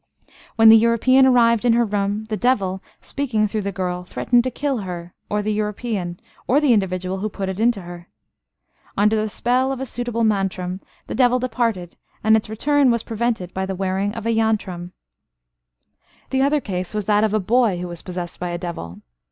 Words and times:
When 0.55 0.69
the 0.69 0.77
European 0.77 1.27
arrived 1.27 1.63
in 1.63 1.73
her 1.73 1.85
room, 1.85 2.25
the 2.29 2.35
devil, 2.35 2.81
speaking 3.01 3.45
through 3.45 3.61
the 3.61 3.71
girl, 3.71 4.03
threatened 4.03 4.43
to 4.45 4.49
kill 4.49 4.79
her, 4.79 5.13
or 5.29 5.43
the 5.43 5.53
European, 5.53 6.19
or 6.47 6.59
the 6.59 6.73
individual 6.73 7.19
who 7.19 7.29
put 7.29 7.49
it 7.49 7.59
into 7.59 7.83
her. 7.83 8.07
Under 8.97 9.15
the 9.15 9.29
spell 9.29 9.71
of 9.71 9.79
a 9.79 9.85
suitable 9.85 10.23
mantram, 10.23 10.81
the 11.05 11.13
devil 11.13 11.37
departed, 11.37 11.97
and 12.23 12.35
its 12.35 12.49
return 12.49 12.89
was 12.89 13.03
prevented 13.03 13.53
by 13.53 13.67
the 13.67 13.75
wearing 13.75 14.11
of 14.15 14.25
a 14.25 14.31
yantram. 14.33 14.89
The 16.31 16.41
other 16.41 16.61
case 16.61 16.95
was 16.95 17.05
that 17.05 17.23
of 17.23 17.35
a 17.35 17.39
boy, 17.39 17.77
who 17.79 17.87
was 17.87 18.01
possessed 18.01 18.39
by 18.39 18.49
a 18.49 18.57
devil. 18.57 19.01